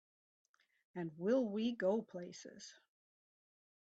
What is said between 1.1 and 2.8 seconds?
will we go places!